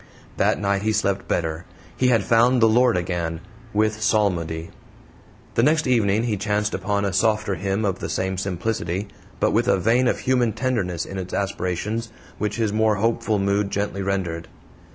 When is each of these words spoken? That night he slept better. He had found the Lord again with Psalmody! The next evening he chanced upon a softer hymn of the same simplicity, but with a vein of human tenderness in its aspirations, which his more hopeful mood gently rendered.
That 0.37 0.59
night 0.59 0.81
he 0.81 0.93
slept 0.93 1.27
better. 1.27 1.63
He 1.95 2.07
had 2.07 2.23
found 2.23 2.59
the 2.59 2.67
Lord 2.67 2.97
again 2.97 3.39
with 3.71 4.01
Psalmody! 4.01 4.71
The 5.53 5.61
next 5.61 5.85
evening 5.85 6.23
he 6.23 6.37
chanced 6.37 6.73
upon 6.73 7.05
a 7.05 7.13
softer 7.13 7.53
hymn 7.53 7.85
of 7.85 7.99
the 7.99 8.09
same 8.09 8.39
simplicity, 8.39 9.09
but 9.39 9.51
with 9.51 9.67
a 9.67 9.77
vein 9.77 10.07
of 10.07 10.21
human 10.21 10.53
tenderness 10.53 11.05
in 11.05 11.19
its 11.19 11.35
aspirations, 11.35 12.09
which 12.39 12.55
his 12.55 12.73
more 12.73 12.95
hopeful 12.95 13.37
mood 13.37 13.69
gently 13.69 14.01
rendered. 14.01 14.47